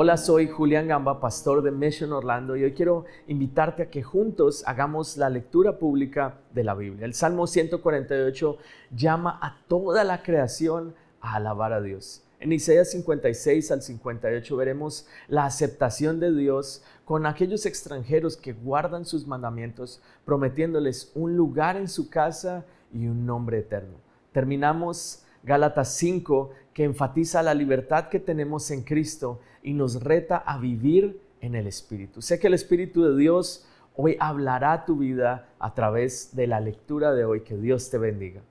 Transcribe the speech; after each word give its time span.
Hola, 0.00 0.16
soy 0.16 0.46
Julián 0.46 0.86
Gamba, 0.86 1.18
pastor 1.18 1.60
de 1.60 1.72
Mission 1.72 2.12
Orlando, 2.12 2.54
y 2.54 2.62
hoy 2.62 2.72
quiero 2.72 3.04
invitarte 3.26 3.82
a 3.82 3.90
que 3.90 4.04
juntos 4.04 4.62
hagamos 4.64 5.16
la 5.16 5.28
lectura 5.28 5.76
pública 5.76 6.38
de 6.54 6.62
la 6.62 6.76
Biblia. 6.76 7.04
El 7.04 7.14
Salmo 7.14 7.48
148 7.48 8.58
llama 8.92 9.40
a 9.42 9.58
toda 9.66 10.04
la 10.04 10.22
creación 10.22 10.94
a 11.20 11.34
alabar 11.34 11.72
a 11.72 11.80
Dios. 11.80 12.22
En 12.38 12.52
Isaías 12.52 12.92
56 12.92 13.72
al 13.72 13.82
58 13.82 14.56
veremos 14.56 15.08
la 15.26 15.46
aceptación 15.46 16.20
de 16.20 16.32
Dios 16.32 16.84
con 17.04 17.26
aquellos 17.26 17.66
extranjeros 17.66 18.36
que 18.36 18.52
guardan 18.52 19.04
sus 19.04 19.26
mandamientos, 19.26 20.00
prometiéndoles 20.24 21.10
un 21.16 21.36
lugar 21.36 21.76
en 21.76 21.88
su 21.88 22.08
casa 22.08 22.64
y 22.92 23.08
un 23.08 23.26
nombre 23.26 23.58
eterno. 23.58 23.96
Terminamos 24.30 25.24
Gálatas 25.42 25.94
5, 25.96 26.50
que 26.74 26.84
enfatiza 26.84 27.42
la 27.42 27.54
libertad 27.54 28.08
que 28.08 28.20
tenemos 28.20 28.70
en 28.70 28.82
Cristo 28.82 29.40
y 29.62 29.72
nos 29.72 30.02
reta 30.02 30.36
a 30.38 30.58
vivir 30.58 31.20
en 31.40 31.54
el 31.54 31.66
Espíritu. 31.66 32.22
Sé 32.22 32.38
que 32.38 32.46
el 32.46 32.54
Espíritu 32.54 33.02
de 33.02 33.16
Dios 33.16 33.66
hoy 33.96 34.16
hablará 34.20 34.72
a 34.72 34.84
tu 34.84 34.96
vida 34.96 35.48
a 35.58 35.74
través 35.74 36.34
de 36.34 36.46
la 36.46 36.60
lectura 36.60 37.12
de 37.12 37.24
hoy. 37.24 37.42
Que 37.42 37.56
Dios 37.56 37.90
te 37.90 37.98
bendiga. 37.98 38.42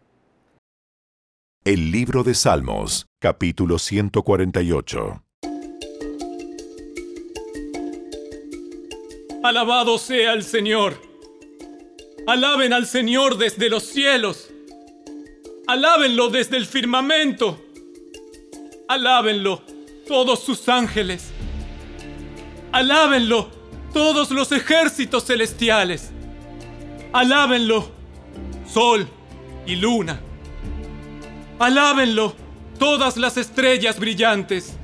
El 1.64 1.92
libro 1.92 2.24
de 2.24 2.34
Salmos, 2.34 3.08
capítulo 3.20 3.78
148. 3.78 5.24
Alabado 9.44 9.98
sea 9.98 10.34
el 10.34 10.44
Señor. 10.44 10.94
Alaben 12.26 12.74
al 12.74 12.86
Señor 12.86 13.38
desde 13.38 13.70
los 13.70 13.84
cielos. 13.84 14.50
Alábenlo 15.68 16.30
desde 16.30 16.56
el 16.56 16.66
firmamento. 16.66 17.62
Alábenlo 18.88 19.62
todos 20.08 20.42
sus 20.42 20.70
ángeles. 20.70 21.32
Alábenlo 22.72 23.50
todos 23.94 24.32
los 24.32 24.54
ejércitos 24.54 25.26
celestiales. 25.26 26.12
Alábenlo 27.12 27.90
sol 28.66 29.10
y 29.66 29.76
luna. 29.76 30.22
Alábenlo 31.60 32.34
todas 32.80 33.18
las 33.18 33.36
estrellas 33.36 34.00
brillantes. 34.00 34.78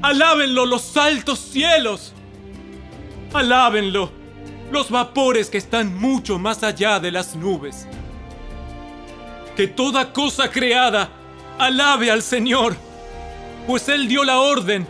Alábenlo 0.00 0.64
los 0.64 0.96
altos 0.96 1.40
cielos. 1.40 2.14
Alábenlo 3.34 4.10
los 4.72 4.88
vapores 4.88 5.50
que 5.50 5.58
están 5.58 5.94
mucho 5.94 6.38
más 6.38 6.62
allá 6.62 7.00
de 7.00 7.12
las 7.12 7.36
nubes. 7.36 7.86
Que 9.58 9.66
toda 9.66 10.12
cosa 10.12 10.50
creada 10.50 11.10
alabe 11.58 12.10
al 12.10 12.22
Señor 12.22 12.76
pues 13.66 13.88
Él 13.90 14.08
dio 14.08 14.22
la 14.22 14.38
orden 14.38 14.86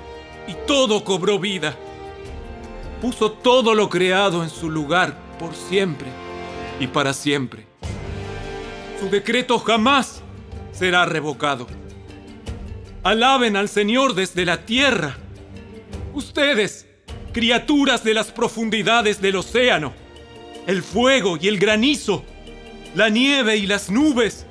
y 0.46 0.54
todo 0.66 1.02
cobró 1.02 1.38
vida. 1.40 1.74
Puso 3.00 3.32
todo 3.32 3.74
lo 3.74 3.88
creado 3.88 4.44
en 4.44 4.50
su 4.50 4.70
lugar 4.70 5.18
por 5.36 5.52
siempre 5.54 6.06
y 6.78 6.86
para 6.86 7.12
siempre. 7.12 7.66
Su 9.00 9.08
decreto 9.08 9.58
jamás 9.58 10.22
será 10.70 11.06
revocado. 11.06 11.66
Alaben 13.02 13.56
al 13.56 13.70
Señor 13.70 14.14
desde 14.14 14.44
la 14.44 14.66
tierra. 14.66 15.16
Ustedes, 16.12 16.86
criaturas 17.32 18.04
de 18.04 18.12
las 18.12 18.30
profundidades 18.30 19.20
del 19.20 19.36
océano, 19.36 19.94
el 20.66 20.82
fuego 20.82 21.38
y 21.40 21.48
el 21.48 21.58
granizo, 21.58 22.22
la 22.94 23.08
nieve 23.08 23.56
y 23.56 23.66
las 23.66 23.90
nubes, 23.90 24.44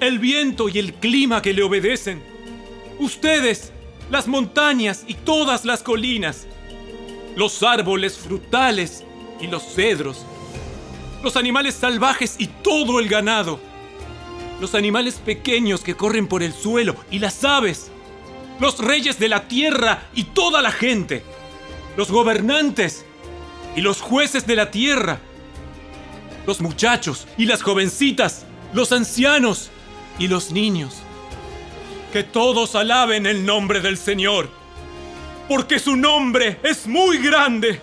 el 0.00 0.18
viento 0.18 0.68
y 0.68 0.78
el 0.78 0.94
clima 0.94 1.42
que 1.42 1.52
le 1.52 1.62
obedecen. 1.62 2.22
Ustedes, 2.98 3.72
las 4.10 4.26
montañas 4.26 5.04
y 5.06 5.14
todas 5.14 5.64
las 5.64 5.82
colinas, 5.82 6.46
los 7.36 7.62
árboles 7.62 8.16
frutales 8.16 9.04
y 9.40 9.46
los 9.46 9.62
cedros, 9.74 10.24
los 11.22 11.36
animales 11.36 11.74
salvajes 11.74 12.36
y 12.38 12.46
todo 12.46 13.00
el 13.00 13.08
ganado, 13.08 13.60
los 14.60 14.74
animales 14.74 15.14
pequeños 15.24 15.82
que 15.82 15.94
corren 15.94 16.26
por 16.26 16.42
el 16.42 16.52
suelo 16.52 16.96
y 17.10 17.18
las 17.18 17.44
aves, 17.44 17.90
los 18.60 18.78
reyes 18.78 19.18
de 19.18 19.28
la 19.28 19.46
tierra 19.46 20.08
y 20.14 20.24
toda 20.24 20.62
la 20.62 20.72
gente, 20.72 21.22
los 21.96 22.10
gobernantes 22.10 23.04
y 23.76 23.80
los 23.80 24.00
jueces 24.00 24.46
de 24.46 24.56
la 24.56 24.70
tierra, 24.70 25.20
los 26.46 26.60
muchachos 26.60 27.28
y 27.36 27.46
las 27.46 27.62
jovencitas, 27.62 28.46
los 28.72 28.90
ancianos 28.92 29.70
y 30.18 30.28
los 30.28 30.50
niños 30.50 31.02
que 32.12 32.22
todos 32.22 32.74
alaben 32.74 33.26
el 33.26 33.44
nombre 33.44 33.80
del 33.80 33.98
Señor, 33.98 34.48
porque 35.48 35.78
su 35.78 35.96
nombre 35.96 36.58
es 36.62 36.86
muy 36.86 37.18
grande. 37.18 37.80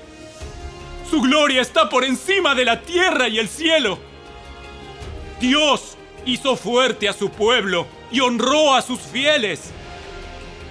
Su 1.10 1.22
gloria 1.22 1.62
está 1.62 1.90
por 1.90 2.04
encima 2.04 2.56
de 2.56 2.66
la 2.66 2.82
tierra 2.82 3.28
y 3.28 3.38
el 3.38 3.48
cielo. 3.48 4.00
Dios 5.40 5.96
hizo 6.26 6.56
fuerte 6.56 7.08
a 7.08 7.14
su 7.14 7.30
pueblo 7.30 7.86
y 8.12 8.20
honró 8.20 8.74
a 8.74 8.82
sus 8.82 9.00
fieles, 9.00 9.72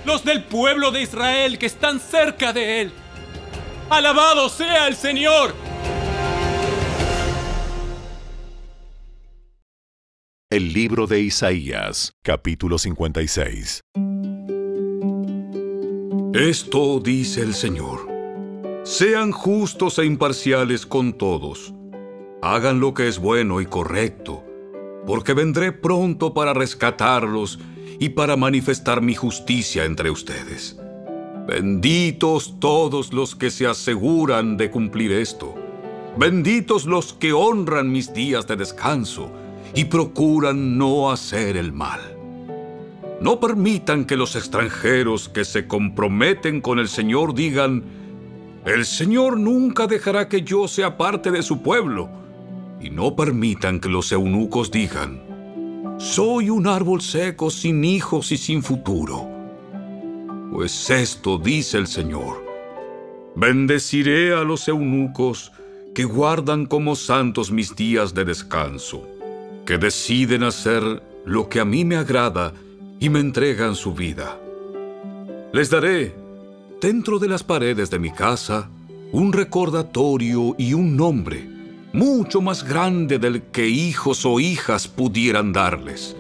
los 0.05 0.25
del 0.25 0.43
pueblo 0.43 0.91
de 0.91 1.03
Israel 1.03 1.59
que 1.59 1.67
están 1.67 2.01
cerca 2.01 2.53
de 2.53 2.81
él. 2.83 2.93
Alabado 3.89 4.49
sea 4.49 4.89
el 4.89 4.97
Señor. 4.97 5.55
El 10.55 10.73
libro 10.73 11.09
de 11.09 11.21
Isaías, 11.21 12.15
capítulo 12.23 12.79
56. 12.79 13.81
Esto 16.33 17.01
dice 17.01 17.41
el 17.43 17.55
Señor. 17.55 18.09
Sean 18.85 19.33
justos 19.33 19.99
e 19.99 20.05
imparciales 20.05 20.87
con 20.87 21.15
todos. 21.15 21.75
Hagan 22.41 22.79
lo 22.79 22.95
que 22.95 23.09
es 23.09 23.19
bueno 23.19 23.61
y 23.61 23.67
correcto, 23.67 24.45
porque 25.09 25.35
vendré 25.35 25.73
pronto 25.73 26.33
para 26.35 26.55
rescatarlos 26.55 27.59
y 27.99 28.11
para 28.11 28.37
manifestar 28.37 29.03
mi 29.03 29.17
justicia 29.17 29.85
entre 29.85 30.09
ustedes. 30.09 30.79
Benditos 31.49 32.61
todos 32.61 33.13
los 33.13 33.35
que 33.35 33.51
se 33.51 33.67
aseguran 33.67 34.57
de 34.57 34.71
cumplir 34.71 35.11
esto. 35.11 35.53
Benditos 36.17 36.87
los 36.87 37.13
que 37.13 37.33
honran 37.33 37.91
mis 37.91 38.15
días 38.15 38.47
de 38.47 38.55
descanso 38.55 39.33
y 39.75 39.87
procuran 39.87 40.79
no 40.79 41.11
hacer 41.11 41.57
el 41.57 41.73
mal. 41.73 42.01
No 43.21 43.41
permitan 43.41 44.05
que 44.05 44.17
los 44.17 44.37
extranjeros 44.37 45.29
que 45.29 45.45
se 45.45 45.67
comprometen 45.67 46.61
con 46.61 46.79
el 46.79 46.89
Señor 46.89 47.35
digan, 47.35 47.83
el 48.65 48.85
Señor 48.85 49.39
nunca 49.39 49.87
dejará 49.87 50.29
que 50.29 50.43
yo 50.43 50.69
sea 50.69 50.97
parte 50.97 51.31
de 51.31 51.43
su 51.43 51.63
pueblo. 51.63 52.09
Y 52.81 52.91
no 52.91 53.17
permitan 53.17 53.81
que 53.81 53.89
los 53.89 54.13
eunucos 54.13 54.71
digan, 54.71 55.23
soy 55.99 56.51
un 56.51 56.67
árbol 56.67 57.01
seco 57.01 57.51
sin 57.51 57.85
hijos 57.85 58.31
y 58.31 58.37
sin 58.37 58.63
futuro. 58.63 59.27
Pues 60.53 60.91
esto 60.91 61.39
dice 61.39 61.79
el 61.79 61.87
Señor, 61.87 62.45
bendeciré 63.35 64.35
a 64.35 64.45
los 64.45 64.69
eunucos 64.69 65.51
que 65.95 66.05
guardan 66.05 66.67
como 66.67 66.95
santos 66.95 67.51
mis 67.51 67.75
días 67.75 68.13
de 68.13 68.25
descanso 68.25 69.14
que 69.65 69.79
deciden 69.79 70.43
hacer 70.43 71.03
lo 71.25 71.49
que 71.49 71.61
a 71.61 71.65
mí 71.65 71.85
me 71.85 71.97
agrada 71.97 72.53
y 73.01 73.09
me 73.09 73.21
entregan 73.21 73.75
su 73.75 73.95
vida. 73.95 74.39
Les 75.53 75.71
daré, 75.71 76.15
dentro 76.81 77.19
de 77.19 77.29
las 77.29 77.43
paredes 77.43 77.91
de 77.91 77.99
mi 77.99 78.11
casa, 78.11 78.69
un 79.13 79.33
recordatorio 79.33 80.55
y 80.59 80.75
un 80.75 80.97
nombre 80.97 81.49
mucho 81.93 82.41
más 82.41 82.65
grande 82.65 83.19
del 83.21 83.43
que 83.43 83.69
hijos 83.69 84.27
o 84.27 84.41
hijas 84.41 84.89
pudieran 84.89 85.53
darles, 85.53 86.17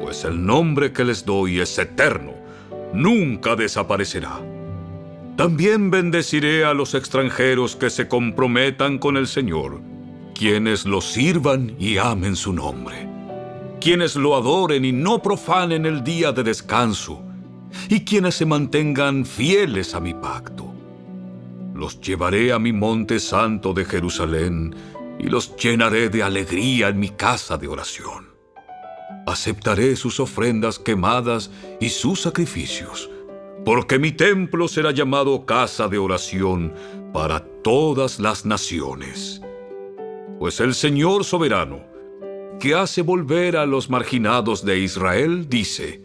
pues 0.00 0.24
el 0.24 0.46
nombre 0.46 0.92
que 0.92 1.04
les 1.04 1.24
doy 1.24 1.58
es 1.58 1.76
eterno, 1.78 2.32
nunca 2.92 3.56
desaparecerá. 3.56 4.40
También 5.36 5.90
bendeciré 5.90 6.64
a 6.64 6.74
los 6.74 6.94
extranjeros 6.94 7.74
que 7.74 7.90
se 7.90 8.06
comprometan 8.06 8.98
con 8.98 9.16
el 9.16 9.26
Señor 9.26 9.80
quienes 10.34 10.84
lo 10.84 11.00
sirvan 11.00 11.76
y 11.78 11.96
amen 11.96 12.36
su 12.36 12.52
nombre, 12.52 13.08
quienes 13.80 14.16
lo 14.16 14.34
adoren 14.34 14.84
y 14.84 14.92
no 14.92 15.22
profanen 15.22 15.86
el 15.86 16.02
día 16.02 16.32
de 16.32 16.42
descanso, 16.42 17.22
y 17.88 18.04
quienes 18.04 18.34
se 18.34 18.46
mantengan 18.46 19.24
fieles 19.24 19.94
a 19.94 20.00
mi 20.00 20.12
pacto. 20.12 20.72
Los 21.74 22.00
llevaré 22.00 22.52
a 22.52 22.58
mi 22.58 22.72
monte 22.72 23.18
santo 23.18 23.72
de 23.72 23.84
Jerusalén 23.84 24.74
y 25.18 25.24
los 25.24 25.56
llenaré 25.56 26.08
de 26.08 26.22
alegría 26.22 26.88
en 26.88 26.98
mi 26.98 27.10
casa 27.10 27.56
de 27.56 27.68
oración. 27.68 28.28
Aceptaré 29.26 29.96
sus 29.96 30.20
ofrendas 30.20 30.78
quemadas 30.78 31.50
y 31.80 31.88
sus 31.88 32.20
sacrificios, 32.20 33.10
porque 33.64 33.98
mi 33.98 34.12
templo 34.12 34.68
será 34.68 34.90
llamado 34.90 35.46
casa 35.46 35.88
de 35.88 35.98
oración 35.98 36.74
para 37.12 37.40
todas 37.40 38.18
las 38.18 38.44
naciones. 38.44 39.40
Pues 40.44 40.60
el 40.60 40.74
Señor 40.74 41.24
soberano, 41.24 41.80
que 42.60 42.74
hace 42.74 43.00
volver 43.00 43.56
a 43.56 43.64
los 43.64 43.88
marginados 43.88 44.62
de 44.62 44.78
Israel, 44.78 45.48
dice, 45.48 46.02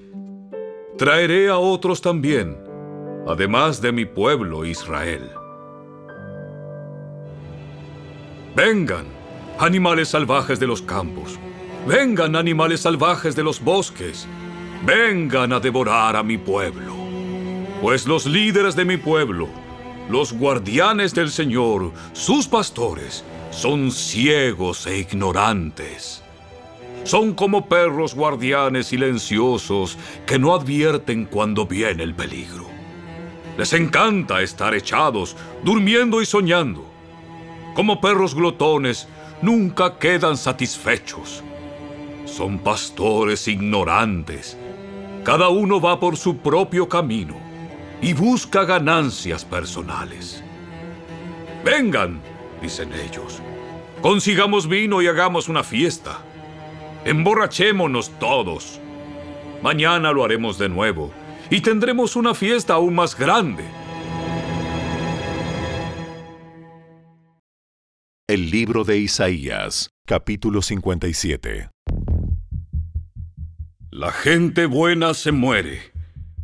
Traeré 0.98 1.50
a 1.50 1.58
otros 1.58 2.00
también, 2.00 2.58
además 3.28 3.82
de 3.82 3.92
mi 3.92 4.06
pueblo 4.06 4.64
Israel. 4.64 5.30
Vengan, 8.56 9.08
animales 9.58 10.08
salvajes 10.08 10.58
de 10.58 10.68
los 10.68 10.82
campos. 10.82 11.38
Vengan, 11.86 12.38
animales 12.38 12.80
salvajes 12.80 13.36
de 13.36 13.44
los 13.44 13.62
bosques. 13.62 14.26
Vengan 14.86 15.52
a 15.52 15.60
devorar 15.60 16.16
a 16.16 16.24
mi 16.24 16.38
pueblo. 16.38 16.96
Pues 17.82 18.08
los 18.08 18.26
líderes 18.26 18.78
de 18.78 18.86
mi 18.86 18.96
pueblo, 18.96 19.50
los 20.10 20.32
guardianes 20.32 21.14
del 21.14 21.30
Señor, 21.30 21.92
sus 22.14 22.48
pastores, 22.48 23.26
son 23.52 23.92
ciegos 23.92 24.86
e 24.88 25.00
ignorantes. 25.00 26.24
Son 27.04 27.34
como 27.34 27.68
perros 27.68 28.14
guardianes 28.14 28.88
silenciosos 28.88 29.98
que 30.26 30.38
no 30.38 30.54
advierten 30.54 31.26
cuando 31.26 31.66
viene 31.66 32.04
el 32.04 32.14
peligro. 32.14 32.68
Les 33.58 33.74
encanta 33.74 34.42
estar 34.42 34.74
echados, 34.74 35.36
durmiendo 35.64 36.22
y 36.22 36.26
soñando. 36.26 36.86
Como 37.74 38.00
perros 38.00 38.36
glotones, 38.36 39.08
nunca 39.42 39.98
quedan 39.98 40.38
satisfechos. 40.38 41.44
Son 42.26 42.60
pastores 42.60 43.48
ignorantes. 43.48 44.58
Cada 45.24 45.50
uno 45.50 45.82
va 45.82 46.00
por 46.00 46.16
su 46.16 46.38
propio 46.38 46.88
camino 46.88 47.36
y 48.02 48.14
busca 48.14 48.64
ganancias 48.64 49.44
personales. 49.44 50.44
Vengan, 51.64 52.22
dicen 52.62 52.92
ellos, 52.94 53.42
consigamos 54.02 54.68
vino 54.68 55.02
y 55.02 55.08
hagamos 55.08 55.50
una 55.50 55.64
fiesta. 55.64 56.20
Emborrachémonos 57.06 58.12
todos. 58.20 58.80
Mañana 59.62 60.12
lo 60.12 60.24
haremos 60.24 60.58
de 60.58 60.70
nuevo 60.70 61.12
y 61.50 61.62
tendremos 61.62 62.16
una 62.16 62.34
fiesta 62.34 62.74
aún 62.76 62.96
más 62.96 63.18
grande. 63.18 63.64
El 68.28 68.52
libro 68.52 68.84
de 68.84 69.00
Isaías, 69.00 69.90
capítulo 70.06 70.62
57. 70.62 71.70
La 73.90 74.12
gente 74.12 74.68
buena 74.68 75.16
se 75.16 75.32
muere. 75.32 75.92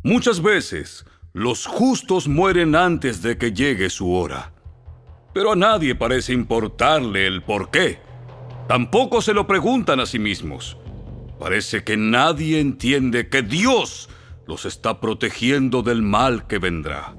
Muchas 0.03 0.41
veces 0.41 1.05
los 1.31 1.67
justos 1.67 2.27
mueren 2.27 2.75
antes 2.75 3.21
de 3.21 3.37
que 3.37 3.51
llegue 3.51 3.91
su 3.91 4.11
hora. 4.11 4.54
Pero 5.35 5.51
a 5.51 5.55
nadie 5.57 5.95
parece 5.95 6.31
importarle 6.31 7.27
el 7.27 7.43
por 7.43 7.69
qué. 7.69 7.99
Tampoco 8.69 9.21
se 9.21 9.33
lo 9.33 9.45
preguntan 9.45 9.99
a 9.99 10.05
sí 10.05 10.17
mismos. 10.17 10.77
Parece 11.37 11.83
que 11.83 11.97
nadie 11.97 12.61
entiende 12.61 13.27
que 13.27 13.41
Dios 13.41 14.07
los 14.47 14.63
está 14.63 15.01
protegiendo 15.01 15.83
del 15.83 16.01
mal 16.03 16.47
que 16.47 16.57
vendrá. 16.57 17.17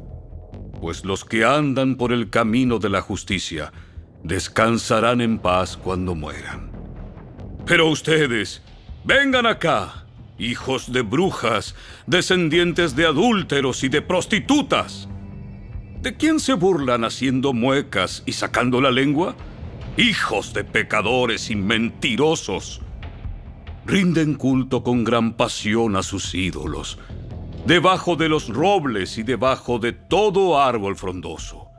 Pues 0.81 1.05
los 1.05 1.27
que 1.27 1.45
andan 1.45 1.97
por 1.97 2.11
el 2.11 2.31
camino 2.31 2.79
de 2.79 2.89
la 2.89 3.03
justicia 3.03 3.71
descansarán 4.23 5.21
en 5.21 5.39
paz 5.39 5.77
cuando 5.77 6.15
mueran. 6.15 6.73
Pero 7.67 7.87
ustedes, 7.91 8.63
vengan 9.05 9.45
acá, 9.45 10.07
hijos 10.39 10.91
de 10.91 11.03
brujas, 11.03 11.75
descendientes 12.07 12.97
de 12.97 13.05
adúlteros 13.05 13.85
y 13.85 13.91
de 13.91 14.01
prostitutas. 14.01 15.07
¿De 16.07 16.17
quién 16.17 16.39
se 16.39 16.53
burlan 16.53 17.03
haciendo 17.03 17.53
muecas 17.53 18.23
y 18.27 18.33
sacando 18.35 18.81
la 18.81 18.93
lengua? 18.93 19.35
hijos 19.97 20.55
de 20.55 20.63
pecadores 20.63 21.51
y 21.51 21.57
mentirosos. 21.57 22.81
Rinden 23.85 24.35
culto 24.35 24.85
con 24.85 25.03
gran 25.03 25.33
pasión 25.33 25.97
a 25.97 26.05
sus 26.05 26.33
ídolos, 26.33 27.01
debajo 27.67 28.15
de 28.15 28.29
los 28.29 28.51
robles 28.51 29.19
y 29.19 29.25
debajo 29.25 29.81
de 29.81 29.95
todo 29.95 30.61
árbol 30.61 30.95
frondoso. 30.95 31.71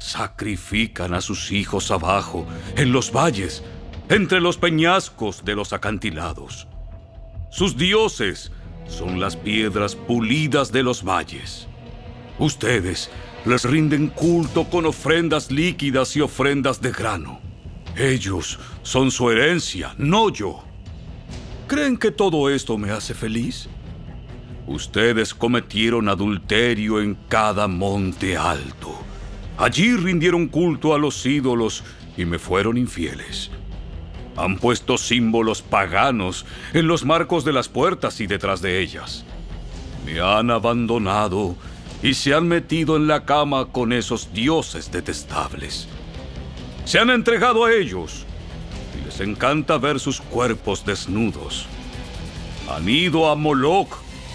Sacrifican 0.00 1.12
a 1.12 1.20
sus 1.20 1.52
hijos 1.52 1.90
abajo, 1.90 2.46
en 2.74 2.90
los 2.90 3.12
valles, 3.12 3.62
entre 4.08 4.40
los 4.40 4.56
peñascos 4.56 5.44
de 5.44 5.54
los 5.54 5.74
acantilados. 5.74 6.68
Sus 7.50 7.76
dioses 7.76 8.50
son 8.86 9.20
las 9.20 9.36
piedras 9.36 9.94
pulidas 9.94 10.72
de 10.72 10.82
los 10.82 11.04
valles. 11.04 11.68
Ustedes 12.38 13.10
les 13.48 13.64
rinden 13.64 14.08
culto 14.08 14.64
con 14.64 14.84
ofrendas 14.84 15.50
líquidas 15.50 16.14
y 16.16 16.20
ofrendas 16.20 16.80
de 16.82 16.92
grano. 16.92 17.40
Ellos 17.96 18.58
son 18.82 19.10
su 19.10 19.30
herencia, 19.30 19.94
no 19.96 20.28
yo. 20.28 20.62
¿Creen 21.66 21.96
que 21.96 22.10
todo 22.10 22.50
esto 22.50 22.76
me 22.76 22.90
hace 22.90 23.14
feliz? 23.14 23.68
Ustedes 24.66 25.32
cometieron 25.32 26.10
adulterio 26.10 27.00
en 27.00 27.16
cada 27.28 27.66
monte 27.68 28.36
alto. 28.36 28.94
Allí 29.56 29.96
rindieron 29.96 30.46
culto 30.48 30.94
a 30.94 30.98
los 30.98 31.24
ídolos 31.24 31.82
y 32.16 32.26
me 32.26 32.38
fueron 32.38 32.76
infieles. 32.76 33.50
Han 34.36 34.58
puesto 34.58 34.98
símbolos 34.98 35.62
paganos 35.62 36.44
en 36.74 36.86
los 36.86 37.04
marcos 37.04 37.44
de 37.44 37.54
las 37.54 37.68
puertas 37.68 38.20
y 38.20 38.26
detrás 38.26 38.60
de 38.60 38.80
ellas. 38.80 39.24
Me 40.04 40.20
han 40.20 40.50
abandonado 40.50 41.56
y 42.02 42.14
se 42.14 42.34
han 42.34 42.48
metido 42.48 42.96
en 42.96 43.06
la 43.06 43.24
cama 43.24 43.66
con 43.72 43.92
esos 43.92 44.32
dioses 44.32 44.90
detestables 44.90 45.88
se 46.88 46.98
han 46.98 47.10
entregado 47.10 47.66
a 47.66 47.74
ellos 47.74 48.24
y 48.98 49.04
les 49.04 49.20
encanta 49.20 49.76
ver 49.76 50.00
sus 50.00 50.22
cuerpos 50.22 50.86
desnudos. 50.86 51.66
Han 52.70 52.88
ido 52.88 53.28
a 53.28 53.36
Moloch 53.36 53.90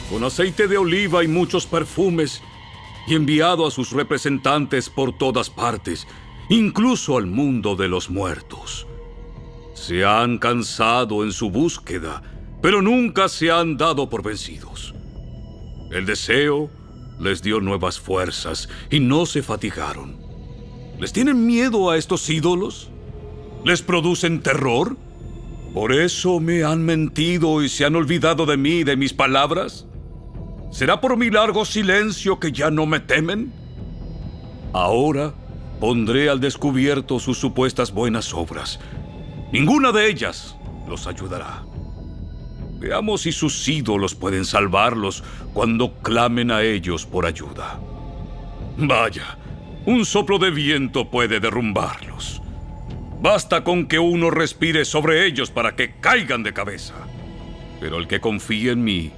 con 0.08 0.24
aceite 0.24 0.68
de 0.68 0.78
oliva 0.78 1.24
y 1.24 1.28
muchos 1.28 1.66
perfumes 1.66 2.44
y 3.08 3.16
enviado 3.16 3.66
a 3.66 3.72
sus 3.72 3.92
representantes 3.92 4.88
por 4.88 5.18
todas 5.18 5.50
partes, 5.50 6.08
incluso 6.48 7.18
al 7.18 7.26
mundo 7.26 7.76
de 7.76 7.88
los 7.88 8.12
muertos. 8.12 8.86
Se 9.74 10.06
han 10.06 10.38
cansado 10.38 11.24
en 11.24 11.32
su 11.32 11.50
búsqueda, 11.50 12.22
pero 12.62 12.84
nunca 12.84 13.30
se 13.30 13.50
han 13.50 13.78
dado 13.78 14.12
por 14.12 14.22
vencidos. 14.22 14.94
El 15.90 16.06
deseo 16.06 16.70
les 17.20 17.42
dio 17.42 17.60
nuevas 17.60 18.00
fuerzas 18.00 18.70
y 18.90 19.00
no 19.00 19.26
se 19.26 19.44
fatigaron. 19.44 20.18
¿Les 21.00 21.14
tienen 21.14 21.46
miedo 21.46 21.90
a 21.90 21.98
estos 21.98 22.30
ídolos? 22.30 22.90
¿Les 23.66 23.82
producen 23.82 24.42
terror? 24.42 24.98
¿Por 25.74 25.92
eso 25.92 26.40
me 26.40 26.64
han 26.64 26.84
mentido 26.84 27.64
y 27.64 27.70
se 27.70 27.86
han 27.86 27.96
olvidado 27.96 28.46
de 28.46 28.58
mí 28.58 28.80
y 28.80 28.84
de 28.84 28.96
mis 28.96 29.14
palabras? 29.14 29.88
¿Será 30.72 31.02
por 31.02 31.18
mi 31.18 31.30
largo 31.30 31.66
silencio 31.66 32.40
que 32.40 32.52
ya 32.52 32.70
no 32.70 32.86
me 32.86 33.00
temen? 33.00 33.54
Ahora 34.72 35.34
pondré 35.80 36.30
al 36.30 36.40
descubierto 36.40 37.20
sus 37.20 37.38
supuestas 37.38 37.92
buenas 37.92 38.34
obras. 38.34 38.80
Ninguna 39.52 39.92
de 39.92 40.10
ellas 40.10 40.56
los 40.88 41.08
ayudará. 41.08 41.64
Veamos 42.84 43.22
si 43.22 43.32
sus 43.32 43.66
ídolos 43.70 44.14
pueden 44.14 44.44
salvarlos 44.44 45.24
cuando 45.54 45.94
clamen 46.02 46.52
a 46.52 46.64
ellos 46.64 47.06
por 47.06 47.26
ayuda. 47.26 47.80
Vaya, 48.76 49.38
un 49.86 50.06
soplo 50.06 50.38
de 50.38 50.52
viento 50.52 51.10
puede 51.10 51.40
derrumbarlos. 51.40 52.42
Basta 53.22 53.64
con 53.64 53.88
que 53.88 54.00
uno 54.00 54.30
respire 54.30 54.84
sobre 54.84 55.26
ellos 55.26 55.50
para 55.50 55.78
que 55.78 55.96
caigan 56.02 56.44
de 56.44 56.52
cabeza. 56.52 56.96
Pero 57.80 58.00
el 58.00 58.08
que 58.10 58.20
confíe 58.20 58.72
en 58.72 58.84
mí 58.84 59.14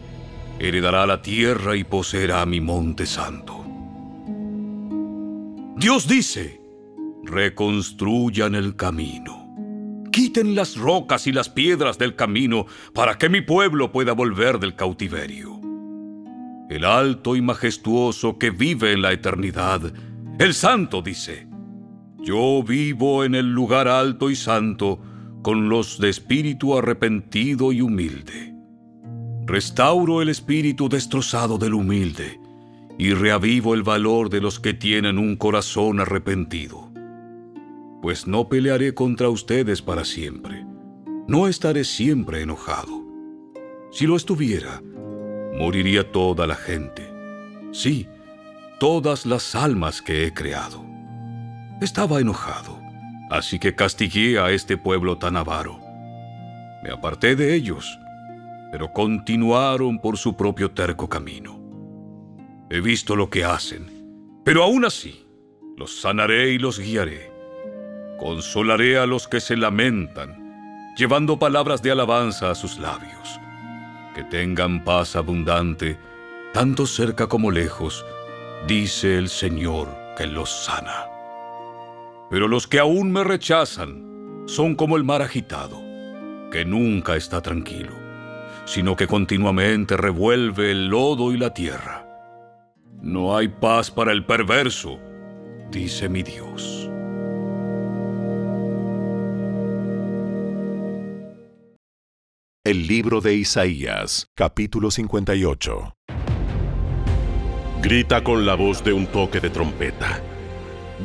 heredará 0.60 1.08
la 1.08 1.24
tierra 1.24 1.76
y 1.76 1.84
poseerá 1.84 2.46
mi 2.46 2.62
monte 2.62 3.08
santo. 3.08 3.66
Dios 5.76 6.08
dice, 6.08 6.62
reconstruyan 7.24 8.54
el 8.54 8.76
camino. 8.76 9.45
Quiten 10.16 10.56
las 10.56 10.78
rocas 10.78 11.28
y 11.28 11.34
las 11.34 11.50
piedras 11.50 11.98
del 11.98 12.16
camino 12.16 12.68
para 12.94 13.18
que 13.18 13.28
mi 13.28 13.42
pueblo 13.42 13.92
pueda 13.92 14.14
volver 14.14 14.60
del 14.60 14.74
cautiverio. 14.74 15.60
El 16.70 16.86
alto 16.86 17.36
y 17.36 17.42
majestuoso 17.42 18.38
que 18.38 18.50
vive 18.50 18.94
en 18.94 19.02
la 19.02 19.12
eternidad 19.12 19.92
el 20.40 20.54
santo 20.54 21.02
dice, 21.02 21.50
yo 22.24 22.64
vivo 22.64 23.26
en 23.26 23.36
el 23.36 23.52
lugar 23.52 23.90
alto 23.90 24.30
y 24.30 24.38
santo 24.38 25.02
con 25.42 25.68
los 25.68 26.00
de 26.00 26.12
espíritu 26.12 26.78
arrepentido 26.78 27.74
y 27.74 27.82
humilde. 27.82 28.56
Restauro 29.46 30.22
el 30.22 30.30
espíritu 30.30 30.88
destrozado 30.88 31.58
del 31.58 31.74
humilde 31.74 32.40
y 32.98 33.14
reavivo 33.14 33.74
el 33.74 33.84
valor 33.84 34.30
de 34.30 34.40
los 34.40 34.62
que 34.62 34.74
tienen 34.74 35.18
un 35.18 35.36
corazón 35.36 36.00
arrepentido. 36.00 36.85
Pues 38.06 38.28
no 38.28 38.48
pelearé 38.48 38.94
contra 38.94 39.30
ustedes 39.30 39.82
para 39.82 40.06
siempre. 40.06 40.64
No 41.28 41.48
estaré 41.48 41.84
siempre 41.84 42.44
enojado. 42.44 43.04
Si 43.92 44.06
lo 44.06 44.16
estuviera, 44.16 44.80
moriría 45.58 46.12
toda 46.12 46.46
la 46.46 46.54
gente. 46.54 47.12
Sí, 47.72 48.08
todas 48.80 49.26
las 49.26 49.56
almas 49.56 50.04
que 50.04 50.24
he 50.24 50.36
creado. 50.36 50.86
Estaba 51.82 52.20
enojado, 52.20 52.80
así 53.32 53.58
que 53.58 53.74
castigué 53.74 54.38
a 54.38 54.52
este 54.52 54.78
pueblo 54.78 55.18
tan 55.18 55.36
avaro. 55.36 55.80
Me 56.84 56.92
aparté 56.92 57.36
de 57.36 57.56
ellos, 57.56 57.98
pero 58.72 58.94
continuaron 58.94 59.98
por 59.98 60.18
su 60.18 60.38
propio 60.38 60.70
terco 60.70 61.10
camino. 61.10 61.60
He 62.70 62.82
visto 62.82 63.16
lo 63.16 63.32
que 63.32 63.46
hacen, 63.46 64.42
pero 64.44 64.62
aún 64.62 64.86
así 64.86 65.26
los 65.76 66.00
sanaré 66.02 66.52
y 66.52 66.60
los 66.60 66.78
guiaré. 66.78 67.35
Consolaré 68.18 68.98
a 68.98 69.06
los 69.06 69.28
que 69.28 69.42
se 69.42 69.58
lamentan, 69.58 70.94
llevando 70.98 71.38
palabras 71.38 71.82
de 71.82 71.92
alabanza 71.92 72.50
a 72.50 72.56
sus 72.56 72.80
labios. 72.80 73.40
Que 74.14 74.24
tengan 74.24 74.84
paz 74.84 75.16
abundante, 75.16 75.98
tanto 76.54 76.86
cerca 76.86 77.28
como 77.28 77.52
lejos, 77.52 78.06
dice 78.68 79.18
el 79.18 79.28
Señor 79.28 79.90
que 80.18 80.26
los 80.26 80.50
sana. 80.50 81.06
Pero 82.30 82.48
los 82.48 82.68
que 82.68 82.80
aún 82.80 83.12
me 83.12 83.24
rechazan 83.24 84.44
son 84.46 84.76
como 84.76 84.96
el 84.96 85.04
mar 85.04 85.22
agitado, 85.22 85.82
que 86.52 86.64
nunca 86.66 87.18
está 87.18 87.42
tranquilo, 87.42 87.92
sino 88.64 88.96
que 88.96 89.08
continuamente 89.08 89.98
revuelve 89.98 90.72
el 90.72 90.88
lodo 90.88 91.34
y 91.34 91.38
la 91.38 91.54
tierra. 91.54 92.08
No 93.02 93.36
hay 93.36 93.50
paz 93.50 93.92
para 93.92 94.14
el 94.14 94.26
perverso, 94.26 95.00
dice 95.70 96.08
mi 96.08 96.24
Dios. 96.24 96.90
El 102.66 102.88
libro 102.88 103.22
de 103.22 103.36
Isaías, 103.36 104.28
capítulo 104.34 104.90
58. 104.90 105.96
Grita 107.80 108.24
con 108.24 108.44
la 108.48 108.56
voz 108.56 108.84
de 108.84 108.92
un 108.92 109.06
toque 109.06 109.40
de 109.40 109.52
trompeta. 109.52 110.20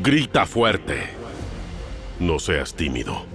Grita 0.02 0.47
fuerte. 0.47 1.00
No 2.19 2.38
seas 2.38 2.73
tímido. 2.73 3.26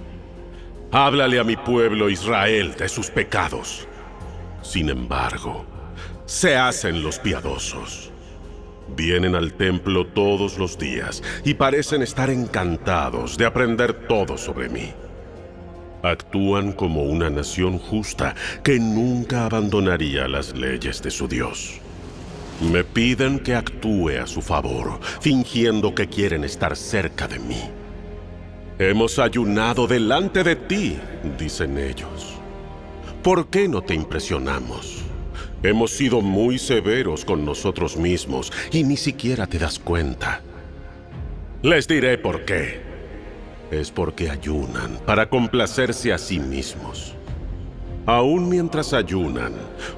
Háblale 0.90 1.38
a 1.38 1.44
mi 1.44 1.54
pueblo 1.56 2.10
Israel 2.10 2.74
de 2.76 2.88
sus 2.88 3.10
pecados. 3.10 3.86
Sin 4.60 4.88
embargo, 4.88 5.64
se 6.24 6.56
hacen 6.56 7.04
los 7.04 7.20
piadosos. 7.20 8.10
Vienen 8.96 9.36
al 9.36 9.52
templo 9.52 10.04
todos 10.04 10.58
los 10.58 10.76
días 10.76 11.22
y 11.44 11.54
parecen 11.54 12.02
estar 12.02 12.30
encantados 12.30 13.38
de 13.38 13.46
aprender 13.46 14.08
todo 14.08 14.36
sobre 14.36 14.68
mí. 14.68 14.92
Actúan 16.06 16.70
como 16.70 17.02
una 17.02 17.30
nación 17.30 17.78
justa 17.78 18.36
que 18.62 18.78
nunca 18.78 19.44
abandonaría 19.44 20.28
las 20.28 20.54
leyes 20.54 21.02
de 21.02 21.10
su 21.10 21.26
Dios. 21.26 21.80
Me 22.60 22.84
piden 22.84 23.40
que 23.40 23.56
actúe 23.56 24.10
a 24.22 24.26
su 24.28 24.40
favor, 24.40 25.00
fingiendo 25.20 25.96
que 25.96 26.06
quieren 26.06 26.44
estar 26.44 26.76
cerca 26.76 27.26
de 27.26 27.40
mí. 27.40 27.60
Hemos 28.78 29.18
ayunado 29.18 29.88
delante 29.88 30.44
de 30.44 30.54
ti, 30.54 30.96
dicen 31.36 31.76
ellos. 31.76 32.38
¿Por 33.24 33.48
qué 33.48 33.66
no 33.66 33.82
te 33.82 33.94
impresionamos? 33.94 35.02
Hemos 35.64 35.90
sido 35.90 36.20
muy 36.20 36.60
severos 36.60 37.24
con 37.24 37.44
nosotros 37.44 37.96
mismos 37.96 38.52
y 38.70 38.84
ni 38.84 38.96
siquiera 38.96 39.48
te 39.48 39.58
das 39.58 39.80
cuenta. 39.80 40.40
Les 41.62 41.88
diré 41.88 42.16
por 42.16 42.44
qué. 42.44 42.85
Es 43.70 43.90
porque 43.90 44.30
ayunan 44.30 44.98
para 45.04 45.28
complacerse 45.28 46.12
a 46.12 46.18
sí 46.18 46.38
mismos. 46.38 47.14
Aún 48.06 48.48
mientras 48.48 48.92
ayunan, 48.92 49.52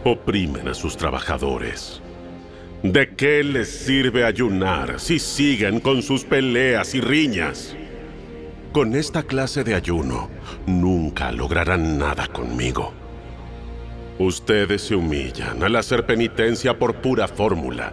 oprimen 0.04 0.68
a 0.68 0.74
sus 0.74 0.96
trabajadores. 0.96 2.00
¿De 2.82 3.14
qué 3.14 3.44
les 3.44 3.68
sirve 3.68 4.24
ayunar 4.24 4.98
si 4.98 5.18
siguen 5.18 5.80
con 5.80 6.02
sus 6.02 6.24
peleas 6.24 6.94
y 6.94 7.02
riñas? 7.02 7.76
Con 8.72 8.94
esta 8.94 9.24
clase 9.24 9.64
de 9.64 9.74
ayuno, 9.74 10.30
nunca 10.66 11.32
lograrán 11.32 11.98
nada 11.98 12.28
conmigo. 12.28 12.92
Ustedes 14.18 14.82
se 14.82 14.94
humillan 14.94 15.62
al 15.62 15.76
hacer 15.76 16.06
penitencia 16.06 16.78
por 16.78 16.96
pura 16.96 17.28
fórmula. 17.28 17.92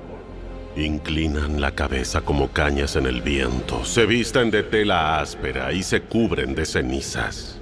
Inclinan 0.76 1.62
la 1.62 1.72
cabeza 1.72 2.22
como 2.22 2.50
cañas 2.50 2.98
en 2.98 3.06
el 3.06 3.22
viento, 3.22 3.86
se 3.86 4.06
visten 4.06 4.52
de 4.52 4.62
tela 4.64 5.20
áspera 5.22 5.72
y 5.72 5.82
se 5.84 6.02
cubren 6.02 6.54
de 6.54 6.66
cenizas. 6.66 7.60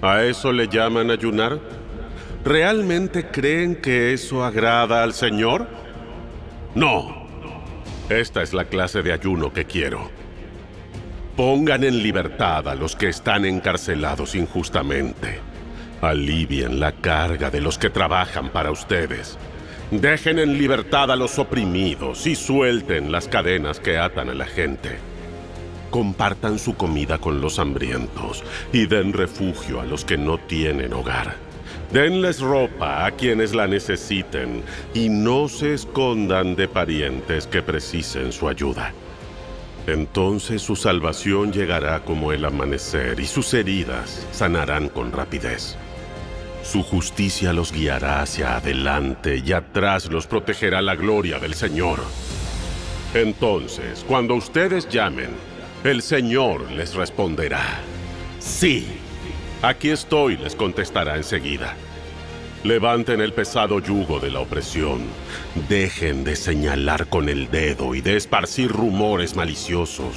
¿A 0.00 0.22
eso 0.22 0.50
le 0.50 0.66
llaman 0.66 1.10
ayunar? 1.10 1.60
¿Realmente 2.42 3.26
creen 3.26 3.76
que 3.76 4.14
eso 4.14 4.44
agrada 4.44 5.02
al 5.02 5.12
Señor? 5.12 5.68
No. 6.74 7.26
Esta 8.08 8.42
es 8.42 8.54
la 8.54 8.64
clase 8.64 9.02
de 9.02 9.12
ayuno 9.12 9.52
que 9.52 9.66
quiero. 9.66 10.10
Pongan 11.36 11.84
en 11.84 12.02
libertad 12.02 12.66
a 12.66 12.74
los 12.74 12.96
que 12.96 13.08
están 13.08 13.44
encarcelados 13.44 14.34
injustamente. 14.34 15.38
Alivien 16.00 16.80
la 16.80 16.92
carga 16.92 17.50
de 17.50 17.60
los 17.60 17.78
que 17.78 17.90
trabajan 17.90 18.48
para 18.48 18.70
ustedes. 18.70 19.38
Dejen 19.92 20.38
en 20.38 20.56
libertad 20.56 21.10
a 21.10 21.16
los 21.16 21.38
oprimidos 21.38 22.26
y 22.26 22.34
suelten 22.34 23.12
las 23.12 23.28
cadenas 23.28 23.78
que 23.78 23.98
atan 23.98 24.30
a 24.30 24.34
la 24.34 24.46
gente. 24.46 24.96
Compartan 25.90 26.58
su 26.58 26.76
comida 26.76 27.18
con 27.18 27.42
los 27.42 27.58
hambrientos 27.58 28.42
y 28.72 28.86
den 28.86 29.12
refugio 29.12 29.82
a 29.82 29.84
los 29.84 30.06
que 30.06 30.16
no 30.16 30.38
tienen 30.38 30.94
hogar. 30.94 31.34
Denles 31.92 32.40
ropa 32.40 33.04
a 33.04 33.10
quienes 33.10 33.54
la 33.54 33.66
necesiten 33.66 34.62
y 34.94 35.10
no 35.10 35.46
se 35.50 35.74
escondan 35.74 36.56
de 36.56 36.68
parientes 36.68 37.46
que 37.46 37.60
precisen 37.60 38.32
su 38.32 38.48
ayuda. 38.48 38.94
Entonces 39.86 40.62
su 40.62 40.74
salvación 40.74 41.52
llegará 41.52 42.00
como 42.00 42.32
el 42.32 42.46
amanecer 42.46 43.20
y 43.20 43.26
sus 43.26 43.52
heridas 43.52 44.26
sanarán 44.32 44.88
con 44.88 45.12
rapidez. 45.12 45.76
Su 46.62 46.82
justicia 46.82 47.52
los 47.52 47.72
guiará 47.72 48.22
hacia 48.22 48.56
adelante 48.56 49.42
y 49.44 49.52
atrás 49.52 50.06
los 50.06 50.26
protegerá 50.26 50.80
la 50.80 50.94
gloria 50.94 51.38
del 51.38 51.54
Señor. 51.54 52.00
Entonces, 53.14 54.04
cuando 54.06 54.34
ustedes 54.34 54.88
llamen, 54.88 55.30
el 55.84 56.02
Señor 56.02 56.70
les 56.70 56.94
responderá. 56.94 57.80
Sí. 58.38 58.86
Aquí 59.60 59.90
estoy, 59.90 60.36
les 60.36 60.56
contestará 60.56 61.16
enseguida. 61.16 61.74
Levanten 62.64 63.20
el 63.20 63.32
pesado 63.32 63.80
yugo 63.80 64.20
de 64.20 64.30
la 64.30 64.40
opresión. 64.40 65.00
Dejen 65.68 66.22
de 66.22 66.36
señalar 66.36 67.08
con 67.08 67.28
el 67.28 67.50
dedo 67.50 67.94
y 67.94 68.00
de 68.00 68.16
esparcir 68.16 68.70
rumores 68.70 69.34
maliciosos. 69.34 70.16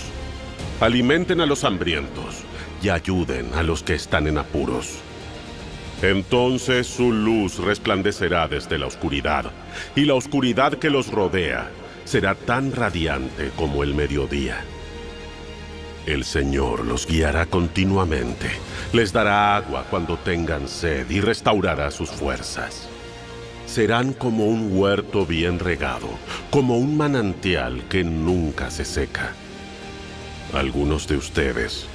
Alimenten 0.79 1.41
a 1.41 1.47
los 1.47 1.63
hambrientos 1.63 2.43
y 2.83 2.89
ayuden 2.89 3.53
a 3.55 3.63
los 3.63 3.81
que 3.81 3.95
están 3.95 4.27
en 4.27 4.37
apuros. 4.37 4.99
Entonces 6.01 6.87
su 6.87 7.11
luz 7.11 7.57
resplandecerá 7.57 8.47
desde 8.47 8.77
la 8.77 8.87
oscuridad, 8.87 9.45
y 9.95 10.05
la 10.05 10.15
oscuridad 10.15 10.73
que 10.73 10.89
los 10.89 11.11
rodea 11.11 11.69
será 12.03 12.35
tan 12.35 12.71
radiante 12.71 13.51
como 13.55 13.83
el 13.83 13.95
mediodía. 13.95 14.63
El 16.05 16.23
Señor 16.23 16.85
los 16.85 17.07
guiará 17.07 17.47
continuamente, 17.47 18.51
les 18.93 19.11
dará 19.11 19.55
agua 19.55 19.85
cuando 19.89 20.17
tengan 20.17 20.67
sed 20.67 21.09
y 21.09 21.19
restaurará 21.19 21.89
sus 21.89 22.09
fuerzas. 22.11 22.87
Serán 23.65 24.13
como 24.13 24.45
un 24.45 24.77
huerto 24.77 25.25
bien 25.25 25.57
regado, 25.57 26.09
como 26.51 26.77
un 26.77 26.95
manantial 26.95 27.81
que 27.89 28.03
nunca 28.03 28.69
se 28.69 28.85
seca. 28.85 29.31
Algunos 30.53 31.07
de 31.07 31.17
ustedes 31.17 31.87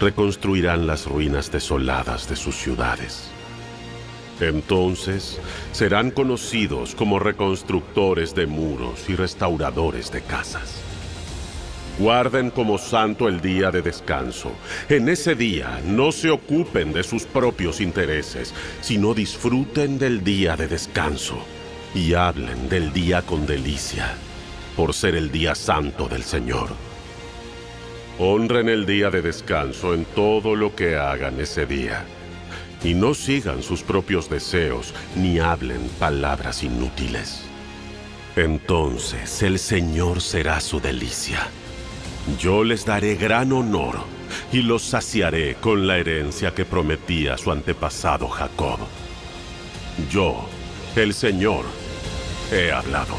reconstruirán 0.00 0.86
las 0.86 1.04
ruinas 1.04 1.52
desoladas 1.52 2.26
de 2.28 2.36
sus 2.36 2.56
ciudades. 2.56 3.30
Entonces 4.40 5.40
serán 5.72 6.10
conocidos 6.10 6.94
como 6.94 7.18
reconstructores 7.18 8.34
de 8.34 8.46
muros 8.46 9.08
y 9.08 9.16
restauradores 9.16 10.12
de 10.12 10.22
casas. 10.22 10.80
Guarden 11.98 12.50
como 12.50 12.78
santo 12.78 13.28
el 13.28 13.40
día 13.40 13.72
de 13.72 13.82
descanso. 13.82 14.52
En 14.88 15.08
ese 15.08 15.34
día 15.34 15.80
no 15.84 16.12
se 16.12 16.30
ocupen 16.30 16.92
de 16.92 17.02
sus 17.02 17.24
propios 17.24 17.80
intereses, 17.80 18.54
sino 18.80 19.14
disfruten 19.14 19.98
del 19.98 20.22
día 20.22 20.56
de 20.56 20.68
descanso 20.68 21.38
y 21.94 22.14
hablen 22.14 22.68
del 22.68 22.92
día 22.92 23.22
con 23.22 23.46
delicia, 23.46 24.14
por 24.76 24.94
ser 24.94 25.16
el 25.16 25.32
día 25.32 25.56
santo 25.56 26.08
del 26.08 26.22
Señor. 26.22 26.68
Honren 28.20 28.68
el 28.68 28.86
día 28.86 29.10
de 29.10 29.22
descanso 29.22 29.92
en 29.94 30.04
todo 30.04 30.54
lo 30.54 30.76
que 30.76 30.96
hagan 30.96 31.40
ese 31.40 31.66
día. 31.66 32.04
Y 32.82 32.94
no 32.94 33.14
sigan 33.14 33.62
sus 33.62 33.82
propios 33.82 34.30
deseos 34.30 34.94
ni 35.16 35.38
hablen 35.38 35.88
palabras 35.98 36.62
inútiles. 36.62 37.42
Entonces 38.36 39.42
el 39.42 39.58
Señor 39.58 40.20
será 40.20 40.60
su 40.60 40.80
delicia 40.80 41.48
yo 42.36 42.62
les 42.64 42.84
daré 42.84 43.14
gran 43.14 43.52
honor 43.52 44.00
y 44.52 44.62
los 44.62 44.82
saciaré 44.82 45.54
con 45.54 45.86
la 45.86 45.96
herencia 45.96 46.54
que 46.54 46.64
prometía 46.64 47.38
su 47.38 47.50
antepasado 47.50 48.28
Jacob. 48.28 48.78
Yo, 50.10 50.46
el 50.94 51.14
Señor, 51.14 51.64
he 52.52 52.70
hablado. 52.70 53.14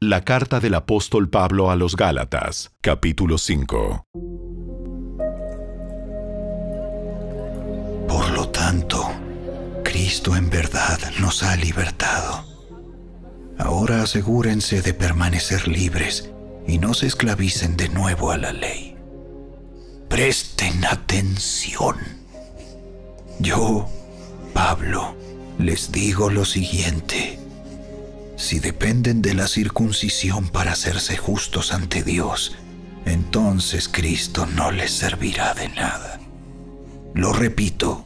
La 0.00 0.22
carta 0.22 0.60
del 0.60 0.74
apóstol 0.74 1.28
Pablo 1.28 1.70
a 1.70 1.76
los 1.76 1.96
Gálatas, 1.96 2.70
capítulo 2.80 3.38
5. 3.38 4.04
Tanto, 8.66 9.08
Cristo 9.84 10.34
en 10.34 10.50
verdad 10.50 10.98
nos 11.20 11.44
ha 11.44 11.54
libertado. 11.54 12.44
Ahora 13.58 14.02
asegúrense 14.02 14.82
de 14.82 14.92
permanecer 14.92 15.68
libres 15.68 16.30
y 16.66 16.78
no 16.78 16.92
se 16.92 17.06
esclavicen 17.06 17.76
de 17.76 17.88
nuevo 17.88 18.32
a 18.32 18.36
la 18.36 18.52
ley. 18.52 18.96
Presten 20.08 20.84
atención. 20.84 21.94
Yo, 23.38 23.88
Pablo, 24.52 25.14
les 25.60 25.92
digo 25.92 26.28
lo 26.28 26.44
siguiente. 26.44 27.38
Si 28.34 28.58
dependen 28.58 29.22
de 29.22 29.34
la 29.34 29.46
circuncisión 29.46 30.48
para 30.48 30.72
hacerse 30.72 31.16
justos 31.16 31.72
ante 31.72 32.02
Dios, 32.02 32.56
entonces 33.04 33.88
Cristo 33.88 34.44
no 34.44 34.72
les 34.72 34.90
servirá 34.90 35.54
de 35.54 35.68
nada. 35.68 36.18
Lo 37.14 37.32
repito, 37.32 38.05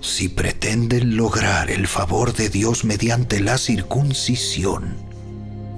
si 0.00 0.28
pretenden 0.28 1.16
lograr 1.16 1.70
el 1.70 1.86
favor 1.86 2.34
de 2.34 2.48
Dios 2.48 2.84
mediante 2.84 3.40
la 3.40 3.58
circuncisión, 3.58 4.96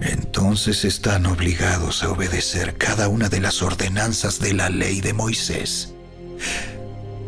entonces 0.00 0.84
están 0.84 1.26
obligados 1.26 2.02
a 2.02 2.10
obedecer 2.10 2.76
cada 2.76 3.08
una 3.08 3.28
de 3.28 3.40
las 3.40 3.62
ordenanzas 3.62 4.40
de 4.40 4.52
la 4.52 4.68
ley 4.68 5.00
de 5.00 5.12
Moisés. 5.12 5.94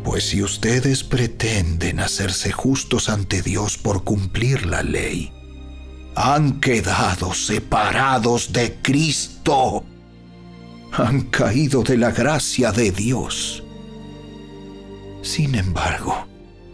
Pues 0.04 0.24
si 0.24 0.42
ustedes 0.42 1.04
pretenden 1.04 2.00
hacerse 2.00 2.52
justos 2.52 3.08
ante 3.08 3.42
Dios 3.42 3.78
por 3.78 4.04
cumplir 4.04 4.66
la 4.66 4.82
ley, 4.82 5.32
han 6.14 6.60
quedado 6.60 7.32
separados 7.32 8.52
de 8.52 8.76
Cristo. 8.82 9.84
Han 10.92 11.22
caído 11.22 11.82
de 11.82 11.96
la 11.96 12.10
gracia 12.10 12.72
de 12.72 12.90
Dios. 12.90 13.62
Sin 15.28 15.56
embargo, 15.56 16.26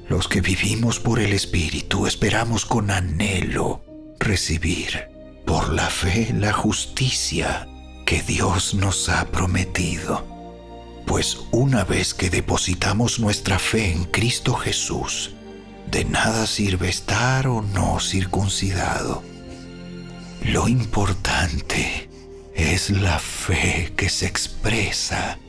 los 0.08 0.28
que 0.28 0.40
vivimos 0.40 1.00
por 1.00 1.18
el 1.18 1.32
Espíritu 1.32 2.06
esperamos 2.06 2.64
con 2.64 2.92
anhelo 2.92 3.82
recibir 4.20 5.08
por 5.44 5.73
la 5.73 5.90
fe 5.90 6.32
la 6.32 6.52
justicia 6.52 7.66
que 8.06 8.23
Dios 8.23 8.75
nos 8.75 9.08
ha 9.08 9.26
prometido. 9.32 10.25
Pues 11.04 11.37
una 11.50 11.82
vez 11.82 12.14
que 12.14 12.30
depositamos 12.30 13.18
nuestra 13.18 13.58
fe 13.58 13.90
en 13.90 14.04
Cristo 14.04 14.54
Jesús, 14.54 15.32
de 15.90 16.04
nada 16.04 16.46
sirve 16.46 16.88
estar 16.88 17.49
o 17.49 17.61
no 17.61 17.99
circuncidado. 17.99 19.25
Lo 20.44 20.68
importante 20.68 22.08
es 22.54 22.90
la 22.90 23.18
fe 23.18 23.92
que 23.96 24.08
se 24.08 24.26
expresa 24.26 25.40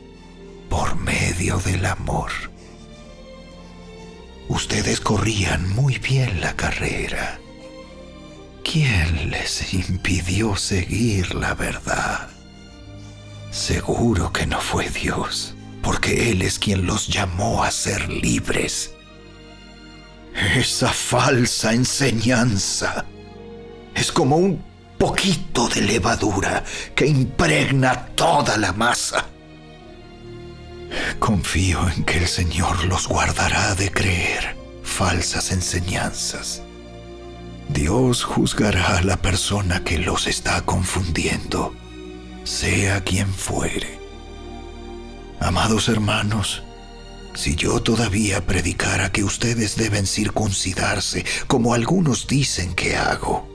por 0.70 0.96
medio 0.96 1.60
del 1.60 1.86
amor. 1.86 2.55
Ustedes 4.48 5.00
corrían 5.00 5.74
muy 5.74 5.98
bien 5.98 6.40
la 6.42 6.56
carrera. 6.56 7.40
¿Quién 8.64 9.32
les 9.32 9.74
impidió 9.74 10.56
seguir 10.56 11.34
la 11.34 11.54
verdad? 11.54 12.30
Seguro 13.52 14.32
que 14.34 14.46
no 14.46 14.60
fue 14.60 14.90
Dios, 14.90 15.56
porque 15.82 16.32
Él 16.32 16.42
es 16.42 16.60
quien 16.60 16.86
los 16.86 17.08
llamó 17.08 17.64
a 17.64 17.72
ser 17.72 18.10
libres. 18.10 18.94
Esa 20.56 20.90
falsa 20.90 21.74
enseñanza 21.74 23.06
es 23.96 24.12
como 24.12 24.36
un 24.36 24.64
poquito 24.98 25.68
de 25.70 25.82
levadura 25.82 26.64
que 26.94 27.08
impregna 27.08 28.08
toda 28.16 28.58
la 28.58 28.74
masa. 28.74 29.26
Confío 31.20 31.90
en 31.90 32.04
que 32.04 32.18
el 32.18 32.28
Señor 32.28 32.86
los 32.86 33.08
guardará 33.08 33.76
de 33.76 33.92
creer 33.92 34.56
falsas 34.84 35.52
enseñanzas. 35.52 36.62
Dios 37.70 38.24
juzgará 38.24 38.98
a 38.98 39.02
la 39.02 39.18
persona 39.18 39.84
que 39.84 39.98
los 39.98 40.28
está 40.28 40.62
confundiendo, 40.62 41.74
sea 42.44 43.04
quien 43.04 43.28
fuere. 43.34 44.00
Amados 45.40 45.90
hermanos, 45.90 46.64
si 47.34 47.56
yo 47.56 47.82
todavía 47.82 48.46
predicara 48.46 49.12
que 49.12 49.24
ustedes 49.24 49.76
deben 49.76 50.08
circuncidarse 50.08 51.26
como 51.48 51.74
algunos 51.74 52.28
dicen 52.28 52.74
que 52.76 52.96
hago, 52.96 53.48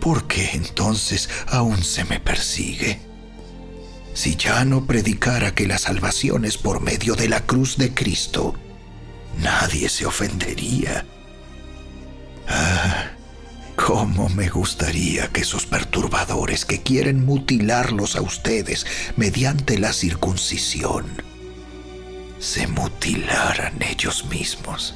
¿por 0.00 0.26
qué 0.26 0.50
entonces 0.52 1.30
aún 1.46 1.82
se 1.82 2.04
me 2.04 2.20
persigue? 2.20 3.09
Si 4.14 4.36
ya 4.36 4.64
no 4.64 4.86
predicara 4.86 5.54
que 5.54 5.66
la 5.66 5.78
salvación 5.78 6.44
es 6.44 6.58
por 6.58 6.80
medio 6.80 7.14
de 7.14 7.28
la 7.28 7.46
cruz 7.46 7.76
de 7.76 7.94
Cristo, 7.94 8.54
nadie 9.38 9.88
se 9.88 10.06
ofendería. 10.06 11.06
Ah, 12.48 13.12
cómo 13.76 14.28
me 14.28 14.48
gustaría 14.48 15.28
que 15.28 15.42
esos 15.42 15.66
perturbadores 15.66 16.64
que 16.64 16.82
quieren 16.82 17.24
mutilarlos 17.24 18.16
a 18.16 18.22
ustedes 18.22 18.86
mediante 19.16 19.78
la 19.78 19.92
circuncisión 19.92 21.06
se 22.38 22.66
mutilaran 22.66 23.80
ellos 23.82 24.24
mismos. 24.26 24.94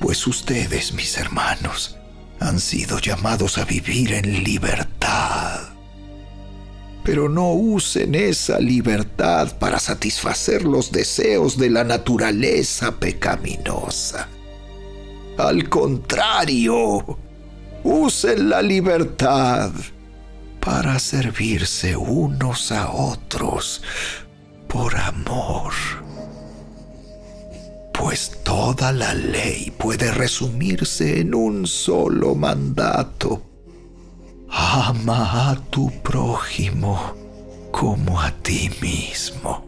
Pues 0.00 0.26
ustedes, 0.26 0.92
mis 0.94 1.16
hermanos, 1.16 1.96
han 2.40 2.58
sido 2.58 2.98
llamados 2.98 3.58
a 3.58 3.64
vivir 3.64 4.14
en 4.14 4.42
libertad 4.42 5.69
pero 7.10 7.28
no 7.28 7.54
usen 7.54 8.14
esa 8.14 8.60
libertad 8.60 9.58
para 9.58 9.80
satisfacer 9.80 10.62
los 10.62 10.92
deseos 10.92 11.58
de 11.58 11.68
la 11.68 11.82
naturaleza 11.82 13.00
pecaminosa. 13.00 14.28
Al 15.36 15.68
contrario, 15.68 17.18
usen 17.82 18.48
la 18.48 18.62
libertad 18.62 19.72
para 20.60 21.00
servirse 21.00 21.96
unos 21.96 22.70
a 22.70 22.92
otros 22.92 23.82
por 24.68 24.96
amor. 24.96 25.72
Pues 27.92 28.38
toda 28.44 28.92
la 28.92 29.14
ley 29.14 29.72
puede 29.76 30.12
resumirse 30.12 31.18
en 31.18 31.34
un 31.34 31.66
solo 31.66 32.36
mandato 32.36 33.49
ama 34.50 35.50
a 35.50 35.56
tu 35.70 35.90
prójimo 36.02 37.14
como 37.70 38.20
a 38.20 38.30
ti 38.42 38.70
mismo. 38.80 39.66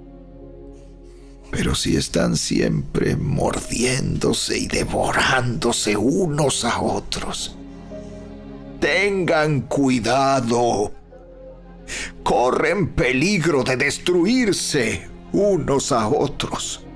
Pero 1.51 1.75
si 1.75 1.97
están 1.97 2.37
siempre 2.37 3.14
mordiéndose 3.14 4.59
y 4.59 4.66
devorándose 4.66 5.97
unos 5.97 6.64
a 6.64 6.81
otros, 6.81 7.57
tengan 8.81 9.61
cuidado. 9.62 10.92
Corren 12.23 12.95
peligro 12.95 13.64
de 13.64 13.77
destruirse 13.77 15.09
unos 15.33 15.92
a 15.92 16.09
otros. 16.09 16.87